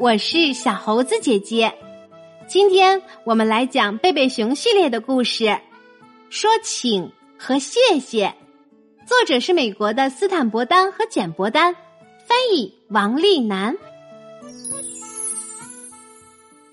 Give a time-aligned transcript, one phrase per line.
[0.00, 1.74] 我是小猴子姐姐。
[2.48, 5.60] 今天我们来讲贝贝熊系列的故事，
[6.30, 8.34] 说请和谢谢。
[9.06, 11.74] 作者是美国的斯坦伯丹和简伯丹，
[12.26, 13.76] 翻译王丽楠。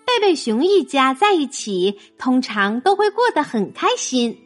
[0.05, 4.39] 贝贝熊一家在一起，通常都会过得很开心。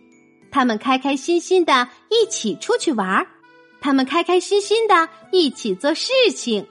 [0.50, 3.28] 他们开开心心的一起出去玩儿，
[3.80, 6.66] 他们开开心心的一起做事情，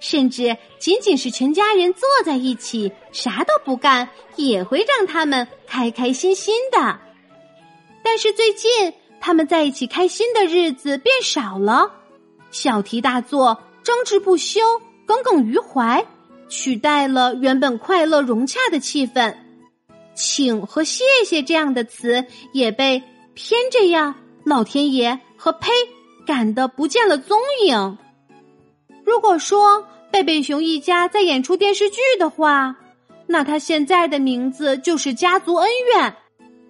[0.00, 7.00] 甚至仅仅是全家人坐在一起啥都不干，也会让他们开开心心的。
[8.02, 8.92] 但是最近。
[9.20, 11.90] 他们在一起开心的日子变少了，
[12.52, 14.60] 小题大做、争执不休、
[15.04, 16.06] 耿耿于怀，
[16.48, 19.34] 取代了原本快乐融洽的气氛。
[20.14, 23.02] 请和谢谢这样的词也被
[23.34, 25.68] 偏这样、老天爷和呸
[26.24, 27.98] 赶得不见了踪影。
[29.08, 32.76] 如果说贝贝熊一家在演出电视剧的话，
[33.26, 36.14] 那他现在的名字就是家族恩怨。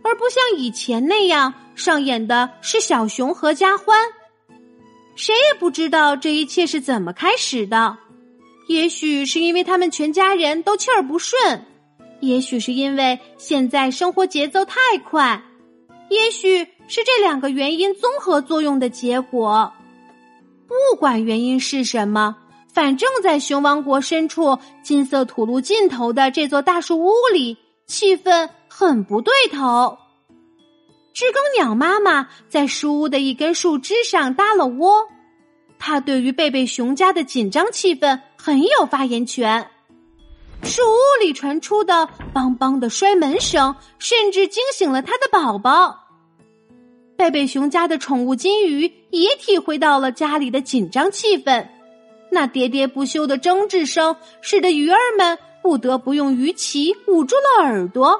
[0.04, 3.98] 而不像以前那样上演的是小熊合家欢，
[5.16, 7.98] 谁也不知道这一切是怎么开始的。
[8.68, 11.66] 也许是因为他们全家人都气儿不顺，
[12.20, 15.42] 也许是因为现在生活节奏太快，
[16.08, 19.72] 也许是这两个原因综合作用的结果。
[20.68, 22.36] 不管原因是什么，
[22.72, 27.56] 反正在熊王国深处金色土路尽头的这座大树屋里，
[27.88, 28.50] 气氛。
[28.70, 29.98] 很不对头。
[31.12, 35.08] 知更鸟妈妈在树屋的一根树枝上搭了窝，
[35.80, 39.68] 它对于贝贝熊家的紧张气氛很有发言权。
[40.62, 46.07] 树屋里传出的“梆梆”的摔门声，甚至惊醒了他的宝宝。
[47.28, 51.68] 贝贝熊家的宠物金鱼也体会到了家里的紧张气氛，
[52.30, 58.18] 那喋喋不休的争执声使得鱼儿们不得不用鱼鳍捂住了耳朵。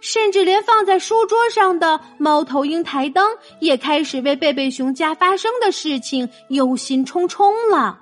[0.00, 3.24] 甚至连放在书桌上的猫头鹰台灯
[3.60, 8.00] 也开始为贝贝熊家发生的事情忧心忡忡了。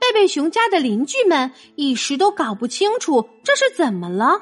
[0.00, 4.40] 贝贝熊家的邻居们一时都搞不清楚这是怎么了。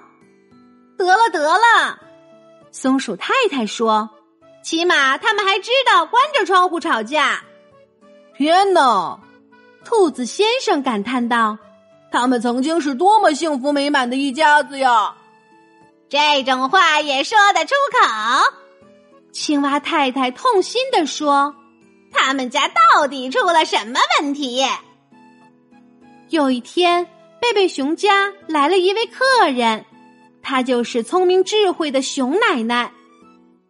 [0.96, 1.98] 得了得了，
[2.70, 4.08] 松鼠太太说
[4.62, 7.42] ：“起码他们还知道关着窗户吵架。”
[8.36, 9.20] 天哪！
[9.84, 11.58] 兔子先生感叹道
[12.12, 15.14] ：“他们曾经是多么幸福美满的一家子呀！”
[16.08, 18.54] 这种话也说得出口，
[19.32, 21.54] 青蛙太太痛心地说
[22.12, 24.66] ：“他们家到底出了什么问题？”
[26.30, 27.06] 有一天，
[27.40, 29.84] 贝贝熊家来了一位客人，
[30.42, 32.92] 他就是聪明智慧的熊奶奶。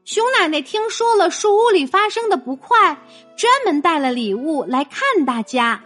[0.04, 2.96] 熊奶奶听说了树屋里发生的不快，
[3.36, 5.82] 专门带了礼物来看大家。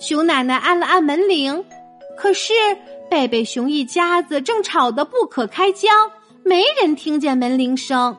[0.00, 1.64] 熊奶奶按了按门铃，
[2.16, 2.52] 可是。
[3.10, 5.88] 贝贝熊一家子正吵得不可开交，
[6.42, 8.14] 没人听见门铃声。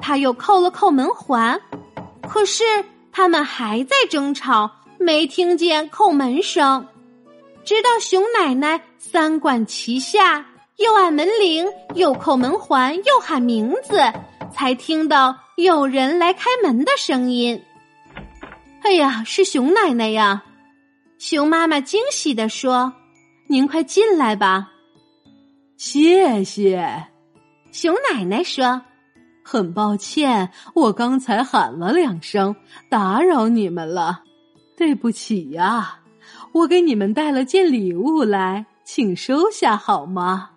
[0.00, 1.60] 他又扣了扣门环，
[2.22, 2.62] 可是
[3.10, 6.86] 他们还在争吵，没听见叩门声。
[7.64, 10.46] 直到熊奶奶三管齐下，
[10.76, 14.00] 又按门铃，又扣门环，又喊名字，
[14.52, 17.62] 才听到有人来开门的声音。
[18.82, 20.44] 哎呀，是熊奶奶呀！
[21.18, 22.92] 熊妈妈惊喜地说。
[23.46, 24.72] 您快进来吧，
[25.76, 27.04] 谢谢。
[27.72, 28.80] 熊奶奶说
[29.44, 32.56] ：“很抱歉，我刚才喊了两声，
[32.88, 34.22] 打扰你们了，
[34.78, 36.00] 对不起呀。
[36.52, 40.50] 我给你们带了件礼物来，请收下好吗？”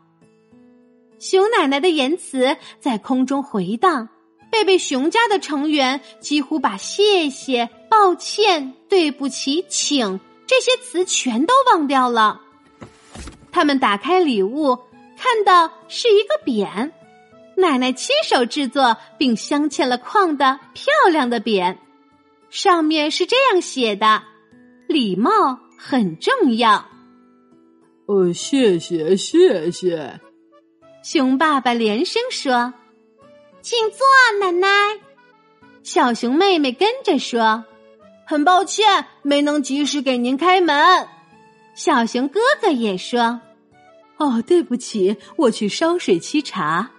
[1.20, 4.10] 熊奶奶的言辞在空中回荡，
[4.52, 12.42] 贝贝熊家的成员几乎把“谢谢”“抱歉”“对不起”“请”这些词全都忘掉了。
[13.52, 14.78] 他们打开礼物，
[15.18, 16.92] 看到是一个匾，
[17.56, 21.78] 奶奶亲手制作并镶嵌了框的漂亮的匾，
[22.50, 24.24] 上面是这样写的
[24.88, 26.86] ：“礼貌很重要。”
[28.06, 30.22] 呃，谢谢谢谢。
[31.10, 32.74] 熊爸爸连声说
[33.64, 34.06] ：“请坐，
[34.42, 34.68] 奶奶。”
[35.82, 37.64] 小熊妹妹跟着说
[38.28, 41.08] ：“很抱歉，没能及时给您开门。”
[41.76, 43.40] 小熊哥哥也说。
[44.18, 46.92] 哦，对不起，我去烧水沏茶。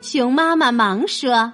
[0.00, 1.52] 熊妈妈忙说：“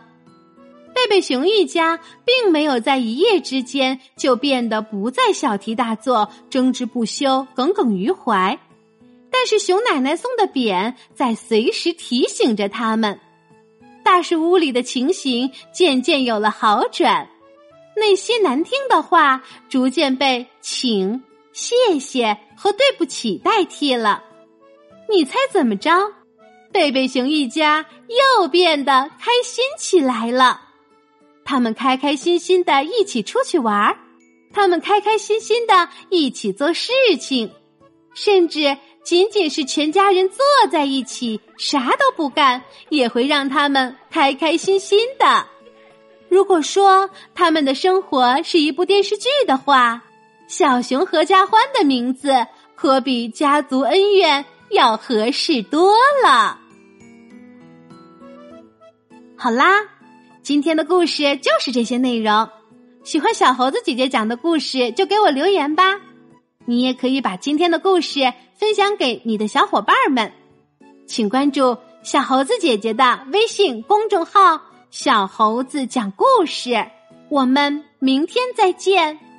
[0.96, 8.58] 贝贝熊一家并没有在一夜之间就变得不再小题大做、争执不休、耿耿于怀，
[9.32, 13.18] 但是熊奶奶送的匾在随时提醒着他们。
[14.04, 17.28] 大树屋里的情形渐渐有了好转，
[17.96, 24.22] 那些难听的话逐渐被请、谢谢和对不起代替了。
[25.08, 25.90] 你猜怎么着？
[26.72, 27.86] 贝贝熊一家
[28.40, 30.60] 又变得开心起来了。
[31.44, 33.98] 他们开开心心的一起出去玩儿，
[34.52, 37.52] 他们开开心心的一起做事情，
[38.14, 40.38] 甚至仅仅是全家人坐
[40.70, 45.46] 在一起啥都不干，也会让他们开开心心的。
[46.28, 50.02] 如果说他们的生活是一部电视剧的话，
[50.48, 55.94] 小熊合家欢的名字可比家族恩怨要合适多
[56.24, 56.58] 了。
[59.36, 59.88] 好啦。
[60.42, 62.48] 今天的故事就是这些内容。
[63.04, 66.00] 喜欢小猴子姐姐讲的故事，就给我留言吧。
[66.66, 70.32] 你也可以把今天的故事分享给你的小伙伴们。
[71.06, 74.60] 请关注小猴子姐姐的微信公众号
[74.90, 76.86] “小猴子讲故事”。
[77.28, 79.31] 我们明天再见。